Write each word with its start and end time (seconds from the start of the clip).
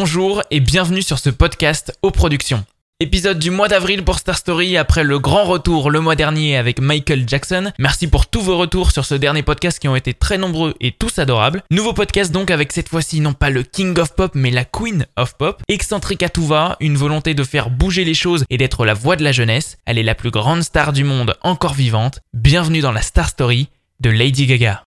Bonjour 0.00 0.44
et 0.52 0.60
bienvenue 0.60 1.02
sur 1.02 1.18
ce 1.18 1.28
podcast 1.28 1.92
aux 2.02 2.12
productions. 2.12 2.64
Épisode 3.00 3.40
du 3.40 3.50
mois 3.50 3.66
d'avril 3.66 4.04
pour 4.04 4.20
Star 4.20 4.38
Story 4.38 4.76
après 4.76 5.02
le 5.02 5.18
grand 5.18 5.42
retour 5.42 5.90
le 5.90 5.98
mois 5.98 6.14
dernier 6.14 6.56
avec 6.56 6.80
Michael 6.80 7.28
Jackson. 7.28 7.72
Merci 7.80 8.06
pour 8.06 8.28
tous 8.28 8.40
vos 8.40 8.56
retours 8.56 8.92
sur 8.92 9.04
ce 9.04 9.16
dernier 9.16 9.42
podcast 9.42 9.80
qui 9.80 9.88
ont 9.88 9.96
été 9.96 10.14
très 10.14 10.38
nombreux 10.38 10.76
et 10.80 10.92
tous 10.92 11.18
adorables. 11.18 11.64
Nouveau 11.72 11.94
podcast 11.94 12.30
donc 12.30 12.52
avec 12.52 12.70
cette 12.70 12.88
fois-ci 12.88 13.18
non 13.18 13.32
pas 13.32 13.50
le 13.50 13.64
King 13.64 13.98
of 13.98 14.14
Pop 14.14 14.36
mais 14.36 14.52
la 14.52 14.64
Queen 14.64 15.04
of 15.16 15.36
Pop. 15.36 15.64
Excentrique 15.66 16.22
à 16.22 16.28
tout 16.28 16.46
va, 16.46 16.76
une 16.78 16.96
volonté 16.96 17.34
de 17.34 17.42
faire 17.42 17.68
bouger 17.68 18.04
les 18.04 18.14
choses 18.14 18.44
et 18.50 18.56
d'être 18.56 18.84
la 18.84 18.94
voix 18.94 19.16
de 19.16 19.24
la 19.24 19.32
jeunesse. 19.32 19.78
Elle 19.84 19.98
est 19.98 20.04
la 20.04 20.14
plus 20.14 20.30
grande 20.30 20.62
star 20.62 20.92
du 20.92 21.02
monde 21.02 21.34
encore 21.42 21.74
vivante. 21.74 22.20
Bienvenue 22.34 22.82
dans 22.82 22.92
la 22.92 23.02
Star 23.02 23.28
Story 23.28 23.68
de 23.98 24.10
Lady 24.10 24.46
Gaga. 24.46 24.84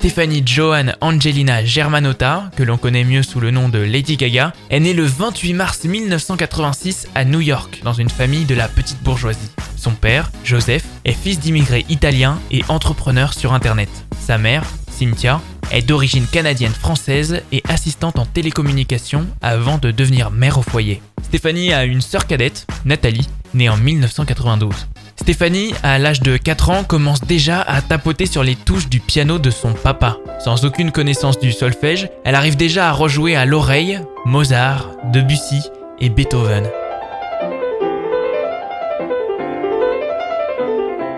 Stephanie 0.00 0.42
Joan 0.46 0.94
Angelina 1.02 1.62
Germanotta, 1.62 2.50
que 2.56 2.62
l'on 2.62 2.78
connaît 2.78 3.04
mieux 3.04 3.22
sous 3.22 3.38
le 3.38 3.50
nom 3.50 3.68
de 3.68 3.78
Lady 3.78 4.16
Gaga, 4.16 4.54
est 4.70 4.80
née 4.80 4.94
le 4.94 5.04
28 5.04 5.52
mars 5.52 5.84
1986 5.84 7.08
à 7.14 7.26
New 7.26 7.42
York, 7.42 7.82
dans 7.84 7.92
une 7.92 8.08
famille 8.08 8.46
de 8.46 8.54
la 8.54 8.66
petite 8.66 9.02
bourgeoisie. 9.02 9.50
Son 9.76 9.90
père, 9.90 10.32
Joseph, 10.42 10.86
est 11.04 11.12
fils 11.12 11.38
d'immigrés 11.38 11.84
italiens 11.90 12.38
et 12.50 12.62
entrepreneur 12.68 13.34
sur 13.34 13.52
Internet. 13.52 13.90
Sa 14.18 14.38
mère, 14.38 14.64
Cynthia, 14.90 15.42
est 15.70 15.86
d'origine 15.86 16.26
canadienne-française 16.26 17.42
et 17.52 17.62
assistante 17.68 18.18
en 18.18 18.24
télécommunication 18.24 19.26
avant 19.42 19.76
de 19.76 19.90
devenir 19.90 20.30
mère 20.30 20.56
au 20.56 20.62
foyer. 20.62 21.02
Stéphanie 21.22 21.74
a 21.74 21.84
une 21.84 22.00
sœur 22.00 22.26
cadette, 22.26 22.66
Nathalie, 22.86 23.28
née 23.52 23.68
en 23.68 23.76
1992. 23.76 24.88
Stéphanie, 25.20 25.74
à 25.82 25.98
l'âge 25.98 26.22
de 26.22 26.38
4 26.38 26.70
ans, 26.70 26.82
commence 26.82 27.20
déjà 27.20 27.60
à 27.60 27.82
tapoter 27.82 28.24
sur 28.24 28.42
les 28.42 28.56
touches 28.56 28.88
du 28.88 29.00
piano 29.00 29.38
de 29.38 29.50
son 29.50 29.74
papa. 29.74 30.16
Sans 30.42 30.64
aucune 30.64 30.92
connaissance 30.92 31.38
du 31.38 31.52
solfège, 31.52 32.08
elle 32.24 32.34
arrive 32.34 32.56
déjà 32.56 32.88
à 32.88 32.92
rejouer 32.92 33.36
à 33.36 33.44
l'oreille 33.44 34.00
Mozart, 34.24 34.88
Debussy 35.12 35.60
et 36.00 36.08
Beethoven. 36.08 36.64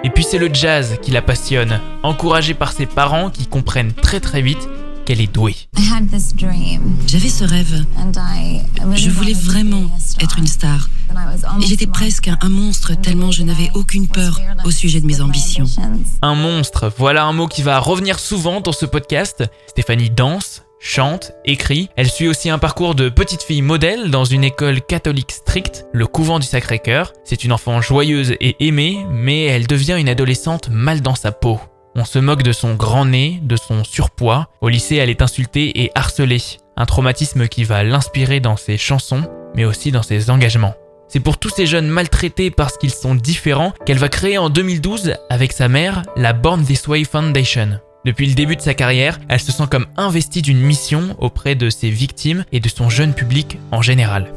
Et 0.03 0.11
puis 0.11 0.25
c'est 0.25 0.39
le 0.39 0.53
jazz 0.53 0.99
qui 1.01 1.13
la 1.13 1.23
passionne, 1.23 1.81
encouragée 2.03 2.55
par 2.55 2.73
ses 2.73 2.87
parents 2.87 3.31
qui 3.31 3.47
comprennent 3.47 3.93
très 3.93 4.19
très 4.19 4.43
vite 4.43 4.69
qu'elle 5.05 5.21
est 5.21 5.33
douée. 5.33 5.57
J'avais 7.07 7.29
ce 7.29 7.45
rêve. 7.45 7.85
Je 8.95 9.11
voulais 9.11 9.33
vraiment 9.33 9.85
être 10.21 10.39
une 10.39 10.47
star. 10.47 10.89
Et 11.61 11.67
j'étais 11.67 11.87
presque 11.87 12.29
un 12.41 12.49
monstre 12.49 12.95
tellement 13.01 13.31
je 13.31 13.43
n'avais 13.43 13.71
aucune 13.75 14.09
peur 14.09 14.41
au 14.65 14.71
sujet 14.71 15.01
de 15.01 15.07
mes 15.07 15.21
ambitions. 15.21 15.67
Un 16.23 16.35
monstre, 16.35 16.93
voilà 16.97 17.25
un 17.25 17.33
mot 17.33 17.47
qui 17.47 17.63
va 17.63 17.79
revenir 17.79 18.19
souvent 18.19 18.61
dans 18.61 18.73
ce 18.73 18.87
podcast. 18.87 19.45
Stéphanie 19.67 20.11
danse, 20.11 20.63
chante, 20.81 21.33
écrit. 21.45 21.89
Elle 21.97 22.11
suit 22.11 22.29
aussi 22.29 22.51
un 22.51 22.59
parcours 22.59 22.95
de 22.95 23.09
petite 23.09 23.43
fille 23.43 23.63
modèle 23.63 24.11
dans 24.11 24.25
une 24.25 24.45
école 24.45 24.83
catholique 24.83 25.33
stricte, 25.33 25.87
le 25.93 26.07
couvent 26.07 26.39
du 26.39 26.47
Sacré-Cœur. 26.47 27.13
C'est 27.25 27.45
une 27.45 27.53
enfant 27.53 27.81
joyeuse 27.81 28.33
et 28.41 28.57
aimée, 28.61 29.05
mais 29.11 29.45
elle 29.45 29.67
devient 29.67 29.97
une 29.99 30.09
adolescente 30.09 30.69
mal 30.71 31.01
dans 31.01 31.15
sa 31.15 31.33
peau. 31.33 31.61
On 31.95 32.07
se 32.07 32.19
moque 32.19 32.43
de 32.43 32.53
son 32.53 32.75
grand 32.75 33.05
nez, 33.05 33.39
de 33.43 33.57
son 33.57 33.85
surpoids. 33.85 34.49
Au 34.63 34.71
lycée, 34.71 34.97
elle 34.97 35.11
est 35.11 35.21
insultée 35.21 35.83
et 35.83 35.91
harcelée. 35.95 36.43
Un 36.77 36.87
traumatisme 36.87 37.49
qui 37.49 37.65
va 37.65 37.85
l'inspirer 37.85 38.41
dans 38.41 38.57
ses 38.57 38.79
chansons, 38.79 39.25
mais 39.55 39.67
aussi 39.67 39.93
dans 39.93 40.03
ses 40.03 40.31
engagements. 40.31 40.75
C'est 41.09 41.21
pour 41.21 41.37
tous 41.37 41.51
ces 41.51 41.67
jeunes 41.67 41.89
maltraités 41.89 42.51
parce 42.51 42.79
qu'ils 42.79 42.95
sont 42.95 43.15
différents 43.15 43.75
qu'elle 43.85 43.99
va 43.99 44.09
créer 44.09 44.39
en 44.39 44.49
2012, 44.49 45.15
avec 45.29 45.53
sa 45.53 45.69
mère, 45.69 46.03
la 46.17 46.33
Born 46.33 46.65
This 46.65 46.89
Way 46.89 47.05
Foundation. 47.05 47.79
Depuis 48.05 48.27
le 48.27 48.35
début 48.35 48.57
de 48.57 48.61
sa 48.61 48.75
carrière, 48.75 49.21
elle 49.29 49.39
se 49.39 49.53
sent 49.53 49.69
comme 49.71 49.87
investie 49.97 50.43
d'une 50.43 50.59
mission 50.59 51.15
auprès 51.21 51.55
de 51.55 51.71
ses 51.71 51.89
victimes 51.89 52.45
et 52.51 52.59
de 52.59 52.69
son 52.69 52.91
jeune 52.91 53.15
public 53.15 53.59
en 53.71 53.81
général. 53.81 54.33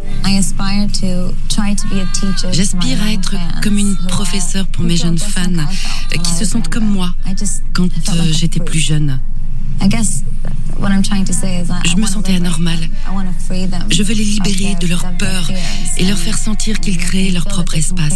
J'aspire 2.52 3.04
à 3.04 3.12
être 3.12 3.36
comme 3.64 3.80
une 3.80 3.96
professeure 4.08 4.68
pour 4.68 4.84
mes 4.84 4.98
jeunes 4.98 5.18
fans 5.18 5.66
qui 6.12 6.32
se 6.32 6.46
sentent 6.46 6.70
comme 6.70 6.86
moi 6.86 7.10
quand 7.74 7.86
euh, 7.86 8.24
j'étais 8.32 8.60
plus 8.60 8.80
jeune. 8.80 9.20
Je 10.78 11.96
me 11.98 12.06
sentais 12.06 12.36
anormale. 12.36 12.80
Je 13.90 14.04
veux 14.04 14.14
les 14.14 14.24
libérer 14.24 14.76
de 14.80 14.88
leur 14.88 15.06
peur 15.18 15.50
et 15.98 16.06
leur 16.06 16.18
faire 16.18 16.38
sentir 16.38 16.80
qu'ils 16.80 16.98
créent 16.98 17.32
leur 17.32 17.46
propre 17.46 17.76
espace. 17.76 18.14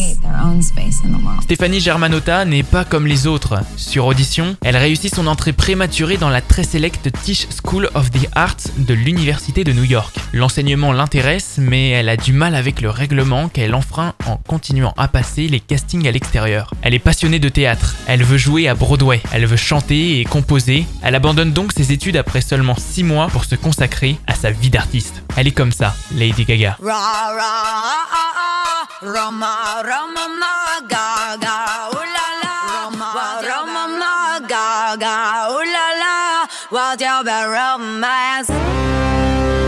Stéphanie 1.43 1.79
Germanotta 1.79 2.45
n'est 2.45 2.63
pas 2.63 2.85
comme 2.85 3.07
les 3.07 3.27
autres. 3.27 3.59
Sur 3.77 4.05
audition, 4.05 4.55
elle 4.63 4.77
réussit 4.77 5.13
son 5.13 5.27
entrée 5.27 5.53
prématurée 5.53 6.17
dans 6.17 6.29
la 6.29 6.41
très 6.41 6.63
sélecte 6.63 7.09
Tisch 7.23 7.47
School 7.63 7.89
of 7.93 8.11
the 8.11 8.27
Arts 8.33 8.69
de 8.77 8.93
l'Université 8.93 9.63
de 9.63 9.73
New 9.73 9.83
York. 9.83 10.15
L'enseignement 10.33 10.91
l'intéresse, 10.91 11.55
mais 11.57 11.89
elle 11.89 12.09
a 12.09 12.17
du 12.17 12.33
mal 12.33 12.55
avec 12.55 12.81
le 12.81 12.89
règlement 12.89 13.49
qu'elle 13.49 13.73
enfreint 13.73 14.13
en 14.25 14.37
continuant 14.37 14.93
à 14.97 15.07
passer 15.07 15.47
les 15.47 15.59
castings 15.59 16.07
à 16.07 16.11
l'extérieur. 16.11 16.73
Elle 16.81 16.93
est 16.93 16.99
passionnée 16.99 17.39
de 17.39 17.49
théâtre, 17.49 17.95
elle 18.07 18.23
veut 18.23 18.37
jouer 18.37 18.67
à 18.67 18.75
Broadway, 18.75 19.21
elle 19.31 19.45
veut 19.45 19.57
chanter 19.57 20.19
et 20.19 20.23
composer, 20.25 20.85
elle 21.01 21.15
abandonne 21.15 21.53
donc 21.53 21.71
ses 21.73 21.91
études 21.91 22.17
après 22.17 22.41
seulement 22.49 22.75
6 22.75 23.03
mois 23.03 23.27
pour 23.27 23.45
se 23.45 23.53
consacrer 23.53 24.17
à 24.25 24.33
sa 24.33 24.49
vie 24.49 24.71
d'artiste. 24.71 25.21
Elle 25.37 25.47
est 25.47 25.51
comme 25.51 25.71
ça, 25.71 25.93
Lady 26.15 26.45
Gaga. 26.45 26.77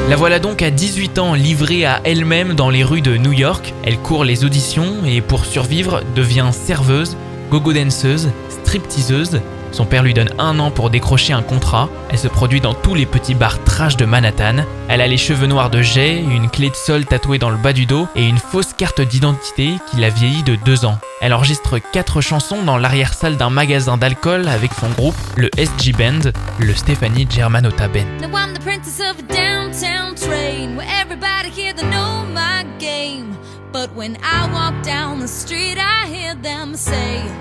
La 0.10 0.16
voilà 0.18 0.40
donc 0.40 0.64
à 0.64 0.72
18 0.72 1.20
ans 1.20 1.36
livrée 1.36 1.86
à 1.86 2.02
elle-même 2.04 2.56
dans 2.56 2.72
les 2.72 2.84
rues 2.84 3.02
de 3.02 3.16
New 3.16 3.32
York. 3.32 3.76
Elle 3.84 4.00
court 4.00 4.24
les 4.24 4.44
auditions 4.44 5.06
et 5.06 5.22
pour 5.22 5.46
survivre 5.46 6.02
devient 6.16 6.50
serveuse, 6.52 7.16
gogo 7.52 7.74
danseuse, 7.74 8.32
stripteaseuse 8.50 9.40
son 9.72 9.86
père 9.86 10.04
lui 10.04 10.14
donne 10.14 10.30
un 10.38 10.60
an 10.60 10.72
pour 10.72 10.90
décrocher 10.90 11.34
un 11.34 11.42
contrat. 11.42 11.90
Elle 12.10 12.20
se 12.20 12.28
produit 12.28 12.62
dans 12.62 12.74
tous 12.74 12.96
les 12.96 13.06
petits 13.06 13.36
bars 13.36 13.64
trash 13.64 13.98
de 13.98 14.06
Manhattan. 14.06 14.66
Elle 14.88 15.02
a 15.02 15.08
les 15.08 15.18
cheveux 15.18 15.48
noirs 15.48 15.70
de 15.70 15.82
Jay, 15.82 16.20
une 16.20 16.50
clé 16.50 16.70
de 16.70 16.76
sol 16.76 17.06
tatouée 17.06 17.40
dans 17.40 17.50
le 17.50 17.58
bas 17.58 17.74
du 17.74 17.86
dos 17.86 18.08
et 18.16 18.28
une 18.28 18.38
fausse 18.38 18.74
carte 18.74 19.02
d'identité 19.02 19.76
qui 19.90 19.98
l'a 19.98 20.10
vieilli 20.10 20.44
de 20.44 20.56
deux 20.56 20.86
ans. 20.86 20.98
Elle 21.22 21.34
enregistre 21.34 21.78
quatre 21.78 22.20
chansons 22.20 22.64
dans 22.64 22.78
l'arrière-salle 22.78 23.38
d'un 23.38 23.50
magasin 23.50 23.98
d'alcool 23.98 24.48
avec 24.48 24.72
son 24.74 24.90
groupe, 24.90 25.16
le 25.38 25.50
SG 25.56 25.94
Band, 25.94 26.32
le 26.60 26.74
Stephanie 26.74 27.28
Germanotta 27.30 27.88
Band. 27.88 28.28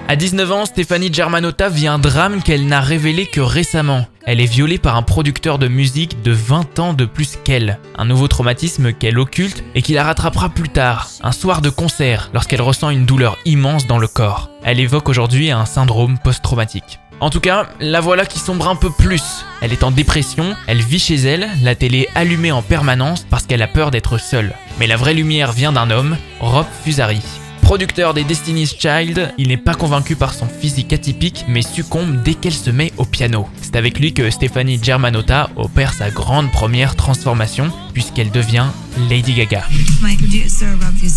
À 0.08 0.16
19 0.16 0.52
ans, 0.52 0.64
Stéphanie 0.64 1.12
Germanotta 1.12 1.68
vit 1.68 1.88
un 1.88 1.98
drame 1.98 2.42
qu'elle 2.42 2.66
n'a 2.66 2.80
révélé 2.80 3.26
que 3.26 3.40
récemment. 3.40 4.06
Elle 4.26 4.40
est 4.40 4.46
violée 4.46 4.78
par 4.78 4.96
un 4.96 5.02
producteur 5.02 5.58
de 5.58 5.66
musique 5.66 6.22
de 6.22 6.30
20 6.30 6.78
ans 6.78 6.92
de 6.92 7.04
plus 7.04 7.36
qu'elle. 7.42 7.78
Un 7.98 8.04
nouveau 8.04 8.28
traumatisme 8.28 8.92
qu'elle 8.92 9.18
occulte 9.18 9.64
et 9.74 9.82
qui 9.82 9.94
la 9.94 10.04
rattrapera 10.04 10.50
plus 10.50 10.68
tard, 10.68 11.08
un 11.22 11.32
soir 11.32 11.62
de 11.62 11.70
concert, 11.70 12.30
lorsqu'elle 12.32 12.62
ressent 12.62 12.90
une 12.90 13.06
douleur 13.06 13.36
immense 13.44 13.86
dans 13.86 13.98
le 13.98 14.08
corps. 14.08 14.50
Elle 14.62 14.78
évoque 14.78 15.08
aujourd'hui 15.08 15.50
un 15.50 15.64
syndrome 15.64 16.18
post-traumatique. 16.18 17.00
En 17.20 17.28
tout 17.28 17.40
cas, 17.40 17.68
la 17.80 18.00
voilà 18.00 18.24
qui 18.24 18.38
sombre 18.38 18.66
un 18.66 18.76
peu 18.76 18.88
plus. 18.88 19.44
Elle 19.60 19.74
est 19.74 19.84
en 19.84 19.90
dépression, 19.90 20.56
elle 20.66 20.80
vit 20.80 20.98
chez 20.98 21.16
elle, 21.16 21.50
la 21.62 21.74
télé 21.74 22.08
allumée 22.14 22.50
en 22.50 22.62
permanence 22.62 23.26
parce 23.28 23.44
qu'elle 23.44 23.60
a 23.60 23.68
peur 23.68 23.90
d'être 23.90 24.18
seule. 24.18 24.54
Mais 24.78 24.86
la 24.86 24.96
vraie 24.96 25.12
lumière 25.12 25.52
vient 25.52 25.72
d'un 25.72 25.90
homme, 25.90 26.16
Rob 26.40 26.64
Fusari. 26.82 27.20
Producteur 27.60 28.14
des 28.14 28.24
Destiny's 28.24 28.74
Child, 28.76 29.34
il 29.36 29.48
n'est 29.48 29.58
pas 29.58 29.74
convaincu 29.74 30.16
par 30.16 30.32
son 30.32 30.46
physique 30.46 30.94
atypique 30.94 31.44
mais 31.46 31.60
succombe 31.60 32.22
dès 32.22 32.34
qu'elle 32.34 32.54
se 32.54 32.70
met 32.70 32.90
au 32.96 33.04
piano. 33.04 33.46
C'est 33.60 33.76
avec 33.76 33.98
lui 34.00 34.14
que 34.14 34.30
Stephanie 34.30 34.80
Germanotta 34.82 35.50
opère 35.56 35.92
sa 35.92 36.10
grande 36.10 36.50
première 36.50 36.96
transformation 36.96 37.70
puisqu'elle 37.92 38.30
devient 38.30 38.66
Lady 39.08 39.34
Gaga. 39.34 39.66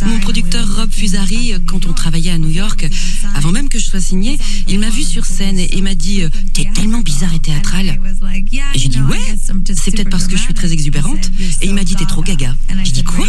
Mon 0.06 0.20
producteur 0.20 0.66
Rob 0.76 0.90
Fusari, 0.92 1.54
quand 1.66 1.86
on 1.86 1.94
travaillait 1.94 2.32
à 2.32 2.38
New 2.38 2.50
York, 2.50 2.88
avant 3.36 3.52
même 3.52 3.70
que 3.70 3.80
je 3.80 3.86
sois 3.86 4.00
signée, 4.00 4.38
il 4.68 4.80
m'a 4.80 4.90
vu 4.90 5.04
sur 5.04 5.26
scène 5.26 5.60
et 5.60 5.82
m'a 5.82 5.96
dit 5.96 6.24
euh, 6.24 6.30
T'es 6.54 6.68
tellement 6.74 7.02
bizarre 7.02 7.34
et 7.34 7.40
théâtrale. 7.40 8.00
Et 8.74 8.80
j'ai 8.80 8.90
dit 8.90 9.02
Ouais, 9.02 9.18
c'est 9.76 9.92
peut-être 9.92 10.10
parce 10.10 10.28
que 10.28 10.38
je 10.38 10.42
suis 10.42 10.54
très 10.54 10.72
exubérante. 10.72 11.32
Et 11.62 11.68
il 11.68 11.74
m'a 11.74 11.84
dit 11.84 11.96
T'es 11.96 12.06
trop 12.06 12.22
gaga. 12.24 12.56
J'ai 12.84 12.92
dit 12.92 13.04
Quoi? 13.04 13.26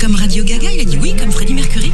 Comme 0.00 0.14
Radio 0.14 0.44
Gaga 0.44 0.70
Il 0.72 0.80
a 0.80 0.84
dit 0.84 0.98
Oui, 0.98 1.14
comme 1.18 1.30
Freddie 1.30 1.54
Mercury. 1.54 1.92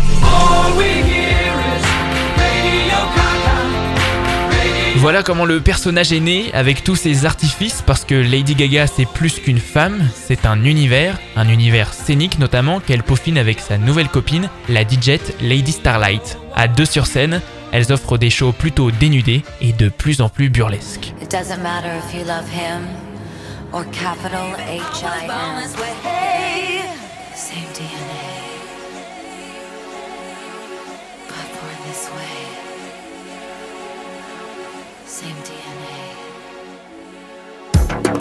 Voilà 4.99 5.23
comment 5.23 5.45
le 5.45 5.61
personnage 5.61 6.13
est 6.13 6.21
né 6.21 6.51
avec 6.55 6.83
tous 6.83 6.97
ses 6.97 7.27
artifices 7.27 7.83
parce 7.87 8.05
que 8.05 8.15
Lady 8.15 8.55
Gaga 8.55 8.87
c'est 8.87 9.05
plus 9.05 9.39
qu'une 9.39 9.59
femme, 9.59 10.09
c'est 10.15 10.47
un 10.47 10.65
univers, 10.65 11.19
un 11.37 11.49
univers 11.49 11.93
scénique 11.93 12.39
notamment 12.39 12.81
qu'elle 12.81 13.03
peaufine 13.03 13.37
avec 13.37 13.61
sa 13.61 13.77
nouvelle 13.77 14.09
copine, 14.09 14.49
la 14.69 14.83
DJ 14.83 15.19
Lady 15.43 15.73
Starlight. 15.73 16.39
À 16.55 16.67
deux 16.67 16.87
sur 16.87 17.07
scène, 17.07 17.43
elles 17.73 17.93
offrent 17.93 18.17
des 18.17 18.31
shows 18.31 18.53
plutôt 18.53 18.91
dénudés 18.91 19.43
et 19.61 19.73
de 19.73 19.91
plus 19.91 20.23
en 20.23 20.31
plus 20.31 20.49
burlesques. 20.49 21.13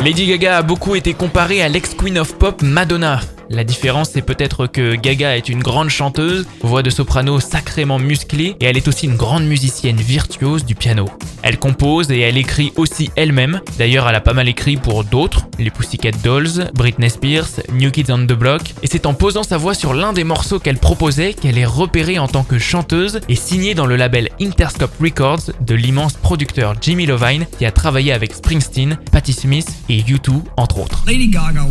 Lady 0.03 0.27
Gaga 0.27 0.57
a 0.57 0.62
beaucoup 0.62 0.95
été 0.95 1.13
comparée 1.13 1.62
à 1.62 1.69
l'ex-queen 1.69 2.19
of 2.19 2.36
pop 2.38 2.62
Madonna. 2.62 3.19
La 3.50 3.63
différence, 3.63 4.09
c'est 4.12 4.24
peut-être 4.24 4.68
que 4.68 4.95
Gaga 4.95 5.38
est 5.38 5.50
une 5.50 5.62
grande 5.62 5.89
chanteuse, 5.89 6.47
voix 6.62 6.81
de 6.81 6.89
soprano 6.89 7.39
sacrément 7.39 8.00
musclée, 8.00 8.56
et 8.59 8.65
elle 8.65 8.77
est 8.77 8.88
aussi 8.88 9.06
une 9.06 9.15
grande 9.15 9.45
musicienne 9.45 9.97
virtuose 9.97 10.65
du 10.65 10.74
piano. 10.74 11.06
Elle 11.44 11.59
compose 11.59 12.12
et 12.12 12.21
elle 12.21 12.38
écrit 12.38 12.74
aussi 12.75 13.12
elle-même. 13.15 13.62
D'ailleurs, 13.77 14.09
elle 14.09 14.15
a 14.15 14.21
pas 14.21 14.33
mal 14.33 14.47
écrit 14.47 14.77
pour 14.77 15.03
d'autres, 15.03 15.47
les 15.59 15.69
Pussycat 15.69 16.12
Dolls, 16.24 16.71
Britney 16.74 17.09
Spears, 17.09 17.62
New 17.71 17.92
Kids 17.92 18.12
on 18.12 18.25
the 18.25 18.33
Block, 18.33 18.62
et 18.81 18.88
c'est 18.88 19.06
en 19.06 19.13
posant 19.13 19.44
sa 19.44 19.57
voix 19.57 19.75
sur 19.75 19.94
l'un 19.94 20.12
des 20.12 20.24
morceaux 20.24 20.59
qu'elle 20.59 20.80
proposait 20.80 21.33
qu'elle 21.33 21.57
est 21.57 21.65
repérée 21.65 22.18
en 22.18 22.27
tant 22.27 22.44
que 22.44 22.57
chanteuse 22.57 23.19
et 23.30 23.36
signée 23.36 23.75
dans 23.75 23.86
le 23.86 23.95
label 23.95 24.30
Interscope 24.41 24.94
Records 25.00 25.51
de 25.62 25.75
l'immense 25.75 26.13
producteur 26.13 26.75
Jimmy 26.81 27.06
Lovine 27.06 27.45
qui 27.57 27.65
a 27.65 27.71
travaillé 27.71 28.12
avec 28.12 28.33
Springsteen, 28.33 28.98
Patti 29.12 29.33
Smith 29.33 29.68
et 29.89 30.01
U2 30.01 30.41
entre 30.57 30.80
autres. 30.80 31.03
Lady 31.06 31.27
Gaga 31.30 31.62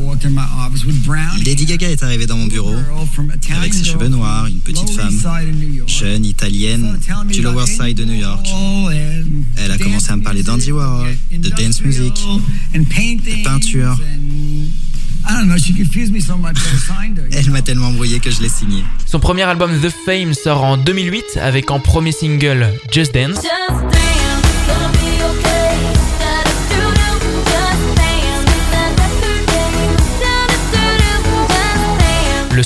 Gaga 1.65 1.91
est 1.91 2.03
arrivée 2.03 2.27
dans 2.27 2.37
mon 2.37 2.47
bureau 2.47 2.75
avec 3.57 3.75
ses 3.75 3.85
cheveux 3.85 4.09
noirs, 4.09 4.47
une 4.47 4.61
petite 4.61 4.91
femme, 4.91 5.19
jeune, 5.87 6.25
italienne, 6.25 6.99
du 7.29 7.43
Lower 7.43 7.67
Side 7.67 7.97
de 7.97 8.05
New 8.05 8.15
York. 8.15 8.47
Elle 9.57 9.71
a 9.71 9.79
commencé 9.79 10.11
à 10.13 10.17
me 10.17 10.23
parler 10.23 10.43
d'Andy 10.43 10.73
Warhol, 10.73 11.17
de 11.31 11.49
dance 11.51 11.83
music, 11.83 12.15
de 12.75 13.45
peinture. 13.45 13.97
Elle 17.33 17.51
m'a 17.51 17.63
tellement 17.63 17.89
embrouillé 17.89 18.21
que 18.21 18.31
je 18.31 18.43
l'ai 18.43 18.49
signé. 18.49 18.85
Son 19.07 19.21
premier 19.21 19.43
album 19.43 19.71
The 19.81 19.93
Fame 20.05 20.35
sort 20.35 20.63
en 20.63 20.77
2008 20.77 21.39
avec 21.41 21.71
en 21.71 21.81
premier 21.81 22.13
single 22.13 22.75
Just 22.93 23.15
Dance. 23.15 23.39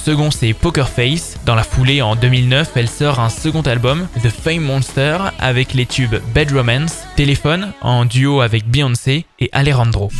Second 0.09 0.31
c'est 0.31 0.55
Poker 0.55 0.89
Face. 0.89 1.37
Dans 1.45 1.55
la 1.55 1.63
foulée, 1.63 2.01
en 2.01 2.17
2009, 2.17 2.71
elle 2.77 2.89
sort 2.89 3.21
un 3.21 3.29
second 3.29 3.61
album, 3.61 4.09
The 4.23 4.31
Fame 4.31 4.63
Monster, 4.63 5.19
avec 5.39 5.75
les 5.75 5.85
tubes 5.85 6.17
Bad 6.35 6.51
Romance, 6.51 7.03
Téléphone, 7.15 7.75
en 7.83 8.07
duo 8.07 8.41
avec 8.41 8.67
Beyoncé 8.67 9.27
et 9.39 9.51
Alejandro. 9.53 10.11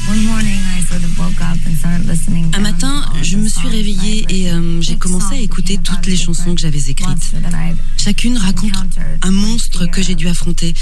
Un 2.55 2.61
matin, 2.61 3.05
je 3.23 3.37
me 3.37 3.49
suis 3.49 3.69
réveillée 3.69 4.27
et 4.29 4.51
euh, 4.51 4.81
j'ai 4.81 4.97
commencé 4.97 5.35
à 5.35 5.39
écouter 5.39 5.79
toutes 5.83 6.07
les 6.07 6.17
chansons 6.17 6.55
que 6.55 6.61
j'avais 6.61 6.91
écrites. 6.91 7.35
Chacune 7.97 8.37
raconte 8.39 8.73
un 9.23 9.31
monstre 9.31 9.87
que 9.87 10.03
j'ai 10.03 10.15
dû 10.15 10.29
affronter. 10.29 10.75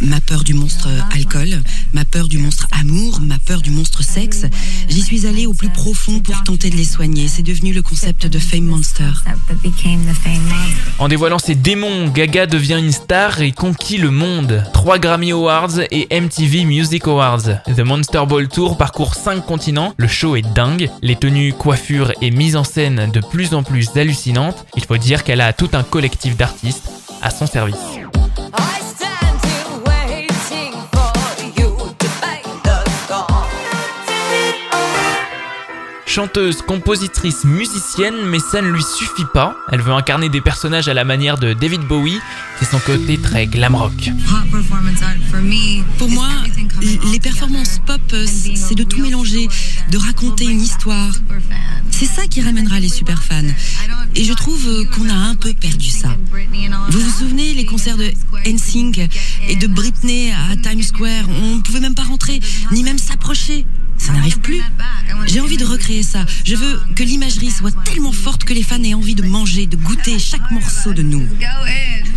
Ma 0.00 0.20
peur 0.20 0.44
du 0.44 0.54
monstre 0.54 0.88
alcool, 1.12 1.62
ma 1.92 2.04
peur 2.04 2.28
du 2.28 2.38
monstre 2.38 2.66
amour, 2.72 3.20
ma 3.20 3.38
peur 3.38 3.62
du 3.62 3.70
monstre 3.70 4.02
sexe. 4.02 4.44
J'y 4.88 5.02
suis 5.02 5.26
allée 5.26 5.46
au 5.46 5.54
plus 5.54 5.70
profond 5.70 6.20
pour 6.20 6.42
tenter 6.42 6.70
de 6.70 6.76
les 6.76 6.84
soigner. 6.84 7.28
C'est 7.28 7.42
devenu 7.42 7.72
le 7.72 7.82
concept 7.82 8.26
de 8.26 8.38
Fame 8.38 8.64
Monster. 8.64 9.12
En 10.98 11.08
dévoilant 11.08 11.38
ses 11.38 11.54
démons, 11.54 12.08
Gaga 12.08 12.46
devient 12.46 12.78
une 12.78 12.92
star 12.92 13.40
et 13.40 13.52
conquit 13.52 13.98
le 13.98 14.10
monde. 14.10 14.64
3 14.72 14.98
Grammy 14.98 15.32
Awards 15.32 15.80
et 15.90 16.08
MTV 16.10 16.64
Music 16.64 17.06
Awards. 17.06 17.62
The 17.66 17.80
Monster 17.80 18.24
Ball 18.28 18.48
Tour 18.48 18.76
parcourt 18.76 19.13
5 19.14 19.46
continents, 19.46 19.94
le 19.96 20.08
show 20.08 20.36
est 20.36 20.42
dingue, 20.54 20.90
les 21.02 21.16
tenues, 21.16 21.52
coiffures 21.52 22.12
et 22.20 22.30
mise 22.30 22.56
en 22.56 22.64
scène 22.64 23.10
de 23.10 23.20
plus 23.20 23.54
en 23.54 23.62
plus 23.62 23.96
hallucinantes. 23.96 24.66
Il 24.76 24.84
faut 24.84 24.96
dire 24.96 25.24
qu'elle 25.24 25.40
a 25.40 25.52
tout 25.52 25.70
un 25.72 25.82
collectif 25.82 26.36
d'artistes 26.36 26.90
à 27.22 27.30
son 27.30 27.46
service. 27.46 28.03
Chanteuse, 36.14 36.62
compositrice, 36.62 37.42
musicienne, 37.42 38.14
mais 38.26 38.38
ça 38.38 38.62
ne 38.62 38.68
lui 38.68 38.84
suffit 38.84 39.26
pas. 39.32 39.56
Elle 39.72 39.80
veut 39.80 39.92
incarner 39.92 40.28
des 40.28 40.40
personnages 40.40 40.86
à 40.86 40.94
la 40.94 41.04
manière 41.04 41.38
de 41.38 41.54
David 41.54 41.80
Bowie, 41.80 42.20
c'est 42.60 42.70
son 42.70 42.78
côté 42.78 43.18
très 43.18 43.48
glam 43.48 43.74
rock. 43.74 44.10
Pour 45.98 46.08
moi, 46.08 46.28
les 46.80 47.18
performances 47.18 47.80
pop, 47.84 48.00
c'est 48.26 48.76
de 48.76 48.84
tout 48.84 49.00
mélanger, 49.00 49.48
de 49.90 49.98
raconter 49.98 50.44
une 50.44 50.60
histoire. 50.60 51.10
C'est 51.90 52.06
ça 52.06 52.28
qui 52.28 52.42
ramènera 52.42 52.78
les 52.78 52.88
super 52.88 53.20
fans. 53.20 53.42
Et 54.14 54.22
je 54.22 54.34
trouve 54.34 54.86
qu'on 54.90 55.08
a 55.08 55.14
un 55.14 55.34
peu 55.34 55.52
perdu 55.52 55.90
ça. 55.90 56.16
Vous 56.90 57.00
vous 57.00 57.18
souvenez 57.18 57.54
les 57.54 57.64
concerts 57.64 57.96
de 57.96 58.12
NSYNC 58.46 59.08
et 59.48 59.56
de 59.56 59.66
Britney 59.66 60.32
à 60.32 60.54
Times 60.54 60.82
Square? 60.82 61.24
On 61.28 61.56
ne 61.56 61.60
pouvait 61.60 61.80
même 61.80 61.96
pas 61.96 62.04
rentrer, 62.04 62.38
ni 62.70 62.84
même 62.84 62.98
s'approcher. 62.98 63.66
Ça 64.04 64.12
n'arrive 64.12 64.38
plus. 64.40 64.60
J'ai 65.24 65.40
envie 65.40 65.56
de 65.56 65.64
recréer 65.64 66.02
ça. 66.02 66.26
Je 66.44 66.56
veux 66.56 66.78
que 66.94 67.02
l'imagerie 67.02 67.50
soit 67.50 67.74
tellement 67.84 68.12
forte 68.12 68.44
que 68.44 68.52
les 68.52 68.62
fans 68.62 68.82
aient 68.82 68.92
envie 68.92 69.14
de 69.14 69.22
manger, 69.22 69.64
de 69.64 69.76
goûter 69.76 70.18
chaque 70.18 70.50
morceau 70.50 70.92
de 70.92 71.00
nous. 71.00 71.26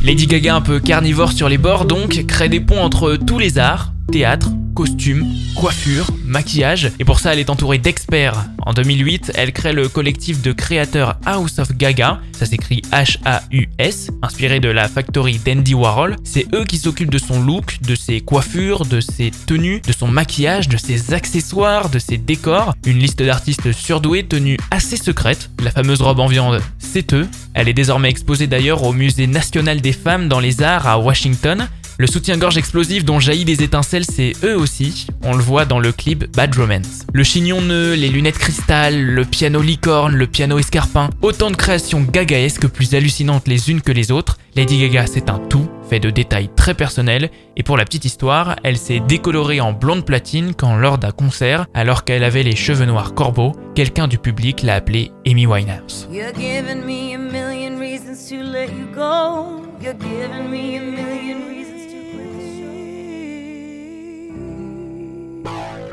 Lady 0.03 0.27
Gaga, 0.27 0.55
un 0.55 0.59
peu 0.61 0.81
carnivore 0.81 1.31
sur 1.31 1.47
les 1.47 1.57
bords, 1.57 1.85
donc, 1.85 2.25
crée 2.27 2.49
des 2.49 2.59
ponts 2.59 2.81
entre 2.81 3.15
tous 3.15 3.39
les 3.39 3.57
arts, 3.57 3.93
théâtre, 4.11 4.49
costume, 4.75 5.25
coiffure, 5.55 6.07
maquillage, 6.23 6.91
et 6.99 7.05
pour 7.05 7.19
ça 7.19 7.33
elle 7.33 7.39
est 7.39 7.49
entourée 7.49 7.77
d'experts. 7.77 8.45
En 8.65 8.73
2008, 8.73 9.31
elle 9.35 9.53
crée 9.53 9.73
le 9.73 9.87
collectif 9.87 10.41
de 10.41 10.51
créateurs 10.51 11.17
House 11.25 11.57
of 11.59 11.71
Gaga, 11.73 12.19
ça 12.37 12.45
s'écrit 12.45 12.81
H-A-U-S, 12.91 14.11
inspiré 14.21 14.59
de 14.59 14.69
la 14.69 14.87
factory 14.87 15.39
d'Andy 15.43 15.73
Warhol. 15.73 16.17
C'est 16.23 16.45
eux 16.53 16.65
qui 16.65 16.77
s'occupent 16.77 17.09
de 17.09 17.17
son 17.17 17.41
look, 17.41 17.81
de 17.81 17.95
ses 17.95 18.21
coiffures, 18.21 18.85
de 18.85 18.99
ses 18.99 19.31
tenues, 19.31 19.81
de 19.81 19.91
son 19.91 20.07
maquillage, 20.07 20.69
de 20.69 20.77
ses 20.77 21.13
accessoires, 21.13 21.89
de 21.89 21.97
ses 21.97 22.17
décors. 22.17 22.75
Une 22.85 22.99
liste 22.99 23.23
d'artistes 23.23 23.71
surdoués 23.71 24.23
tenue 24.23 24.57
assez 24.69 24.97
secrète. 24.97 25.49
La 25.63 25.71
fameuse 25.71 26.01
robe 26.01 26.19
en 26.19 26.27
viande, 26.27 26.61
c'est 26.77 27.13
eux. 27.13 27.27
Elle 27.55 27.69
est 27.69 27.73
désormais 27.73 28.09
exposée 28.09 28.45
d'ailleurs 28.45 28.83
au 28.83 28.93
Musée 28.93 29.25
national 29.25 29.81
des 29.81 29.93
femmes 29.93 30.27
dans 30.27 30.39
les 30.39 30.61
arts 30.61 30.85
à 30.85 30.99
Washington. 30.99 31.67
Le 31.99 32.05
soutien-gorge 32.05 32.57
explosif 32.57 33.03
dont 33.03 33.19
jaillit 33.19 33.43
des 33.43 33.63
étincelles, 33.63 34.05
c'est 34.05 34.33
eux 34.43 34.55
aussi. 34.55 35.07
On 35.23 35.33
le 35.33 35.41
voit 35.41 35.65
dans 35.65 35.79
le 35.79 35.91
clip 35.91 36.25
Bad 36.35 36.55
Romance. 36.55 37.07
Le 37.11 37.23
chignon 37.23 37.59
nœud, 37.59 37.95
les 37.95 38.09
lunettes 38.09 38.37
cristal, 38.37 39.01
le 39.01 39.25
piano 39.25 39.63
licorne, 39.63 40.15
le 40.15 40.27
piano 40.27 40.59
escarpin. 40.59 41.09
Autant 41.23 41.49
de 41.49 41.55
créations 41.55 42.01
gagaesques 42.01 42.67
plus 42.67 42.93
hallucinantes 42.93 43.47
les 43.47 43.71
unes 43.71 43.81
que 43.81 43.91
les 43.91 44.11
autres. 44.11 44.37
Lady 44.55 44.79
Gaga, 44.79 45.07
c'est 45.07 45.31
un 45.31 45.39
tout, 45.39 45.67
fait 45.89 45.99
de 45.99 46.11
détails 46.11 46.49
très 46.55 46.75
personnels. 46.75 47.31
Et 47.55 47.63
pour 47.63 47.77
la 47.77 47.85
petite 47.85 48.05
histoire, 48.05 48.57
elle 48.63 48.77
s'est 48.77 48.99
décolorée 48.99 49.59
en 49.59 49.73
blonde 49.73 50.05
platine 50.05 50.53
quand 50.55 50.75
lors 50.75 50.99
d'un 50.99 51.09
concert, 51.11 51.65
alors 51.73 52.03
qu'elle 52.03 52.23
avait 52.23 52.43
les 52.43 52.55
cheveux 52.55 52.85
noirs 52.85 53.15
corbeaux, 53.15 53.53
quelqu'un 53.73 54.07
du 54.07 54.19
public 54.19 54.61
l'a 54.61 54.75
appelée 54.75 55.11
Amy 55.25 55.47
Winehouse. 55.47 56.07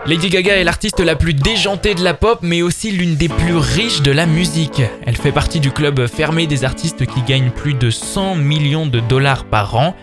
Lady 0.07 0.29
Gaga 0.29 0.57
est 0.57 0.65
l'artiste 0.65 1.01
la 1.01 1.17
plus 1.17 1.33
déjantée 1.33 1.95
de 1.95 2.05
la 2.05 2.13
pop, 2.13 2.41
mais 2.43 2.61
aussi 2.61 2.91
l'une 2.91 3.17
des 3.17 3.31
plus 3.31 3.57
riches 3.57 4.03
de 4.03 4.11
la 4.11 4.27
musique. 4.27 4.83
Elle 5.07 5.17
fait 5.17 5.33
partie 5.33 5.61
du 5.61 5.71
club 5.71 6.07
fermé 6.09 6.47
des 6.47 6.65
artistes 6.65 7.07
qui 7.07 7.23
gagnent 7.23 7.51
plus 7.51 7.73
de 7.73 7.89
100 7.89 8.35
millions 8.35 8.87
de 8.87 9.01
dollars 9.01 9.47
par 9.47 9.75
an. 9.77 9.97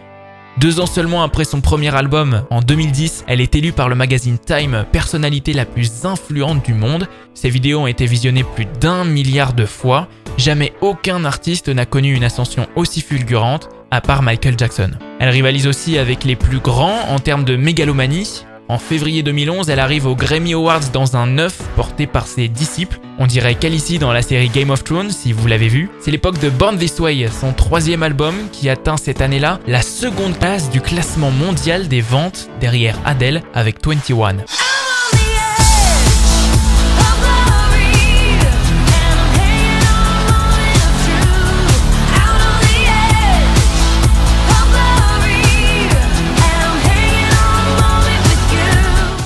Deux 0.58 0.79
ans 0.79 0.88
seulement 0.88 1.22
après 1.22 1.46
son 1.46 1.62
premier 1.62 1.96
album, 1.96 2.46
en 2.50 2.62
2010, 2.62 3.25
elle 3.27 3.41
est 3.41 3.53
élue 3.53 3.74
par 3.74 3.89
le 3.89 3.96
magazine 3.96 4.39
Time 4.39 4.86
personnalité 4.91 5.53
la 5.53 5.65
plus 5.65 6.03
influente 6.03 6.65
du 6.65 6.74
monde. 6.74 7.08
Ses 7.36 7.51
vidéos 7.51 7.81
ont 7.81 7.88
été 7.88 8.08
visionnées 8.08 8.43
plus 8.43 8.65
d'un 8.79 9.03
milliard 9.03 9.53
de 9.53 9.67
fois. 9.67 10.08
Jamais 10.36 10.74
aucun 10.81 11.25
artiste 11.25 11.70
n'a 11.70 11.86
connu 11.86 12.15
une 12.15 12.24
ascension 12.24 12.67
aussi 12.75 13.01
fulgurante, 13.01 13.70
à 13.91 14.01
part 14.01 14.24
Michael 14.24 14.58
Jackson. 14.58 14.89
Elle 15.20 15.29
rivalise 15.29 15.67
aussi 15.67 16.00
avec 16.00 16.24
les 16.24 16.36
plus 16.36 16.60
grands 16.60 17.08
en 17.08 17.20
termes 17.20 17.43
de 17.43 17.55
mégalomanie. 17.55 18.46
En 18.72 18.78
février 18.78 19.22
2011, 19.22 19.70
elle 19.70 19.82
arrive 19.82 20.06
aux 20.06 20.16
Grammy 20.16 20.54
Awards 20.54 20.92
dans 20.94 21.18
un 21.18 21.40
œuf 21.40 21.58
porté 21.75 22.08
par 22.08 22.25
ses 22.25 22.48
disciples. 22.48 23.01
On 23.20 23.28
dirait 23.28 23.58
ici 23.63 24.00
dans 24.00 24.13
la 24.13 24.22
série 24.22 24.48
Game 24.48 24.70
of 24.70 24.86
Thrones, 24.86 25.12
si 25.12 25.34
vous 25.34 25.46
l'avez 25.46 25.68
vu. 25.68 25.90
C'est 26.00 26.10
l'époque 26.10 26.40
de 26.40 26.50
Born 26.50 26.78
This 26.78 26.98
Way, 27.01 27.28
son 27.28 27.51
troisième 27.51 28.01
album, 28.01 28.34
qui 28.54 28.70
atteint 28.70 28.96
cette 28.96 29.20
année-là 29.20 29.60
la 29.68 29.82
seconde 29.82 30.38
place 30.38 30.70
du 30.70 30.80
classement 30.80 31.32
mondial 31.32 31.90
des 31.90 32.00
ventes 32.00 32.48
derrière 32.62 32.98
Adele 33.04 33.44
avec 33.54 33.86
21. 33.86 34.38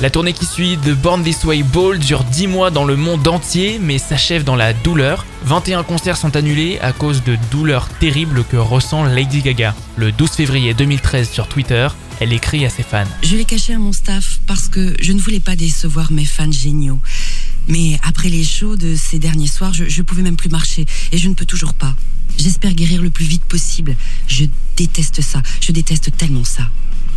La 0.05 0.11
tournée 0.11 0.33
qui 0.33 0.45
suit 0.45 0.77
de 0.77 0.93
Born 0.93 1.23
This 1.23 1.45
Way 1.45 1.63
Ball 1.63 1.97
dure 1.97 2.23
10 2.25 2.45
mois 2.45 2.69
dans 2.69 2.85
le 2.85 2.95
monde 2.95 3.27
entier, 3.27 3.79
mais 3.81 3.97
s'achève 3.97 4.43
dans 4.43 4.55
la 4.55 4.71
douleur. 4.71 5.25
21 5.45 5.81
concerts 5.81 6.15
sont 6.15 6.35
annulés 6.35 6.77
à 6.79 6.91
cause 6.91 7.23
de 7.23 7.35
douleurs 7.49 7.89
terribles 7.89 8.43
que 8.43 8.55
ressent 8.55 9.03
Lady 9.03 9.41
Gaga. 9.41 9.73
Le 9.97 10.11
12 10.11 10.29
février 10.29 10.75
2013 10.75 11.27
sur 11.27 11.47
Twitter, 11.47 11.87
elle 12.19 12.33
écrit 12.33 12.67
à 12.67 12.69
ses 12.69 12.83
fans. 12.83 13.07
Je 13.23 13.35
l'ai 13.35 13.45
caché 13.45 13.73
à 13.73 13.79
mon 13.79 13.93
staff 13.93 14.41
parce 14.45 14.69
que 14.69 14.95
je 15.01 15.11
ne 15.11 15.19
voulais 15.19 15.39
pas 15.39 15.55
décevoir 15.55 16.11
mes 16.11 16.25
fans 16.25 16.51
géniaux. 16.51 16.99
Mais 17.67 17.99
après 18.07 18.29
les 18.29 18.43
shows 18.43 18.75
de 18.75 18.95
ces 18.95 19.17
derniers 19.17 19.47
soirs, 19.47 19.73
je, 19.73 19.85
ne 19.85 20.03
pouvais 20.03 20.21
même 20.21 20.37
plus 20.37 20.49
marcher 20.49 20.85
et 21.13 21.17
je 21.17 21.27
ne 21.27 21.33
peux 21.33 21.45
toujours 21.45 21.73
pas. 21.73 21.95
J'espère 22.37 22.75
guérir 22.75 23.01
le 23.01 23.09
plus 23.09 23.25
vite 23.25 23.45
possible. 23.45 23.95
Je 24.27 24.45
déteste 24.77 25.23
ça. 25.23 25.41
Je 25.61 25.71
déteste 25.71 26.15
tellement 26.15 26.43
ça. 26.43 26.61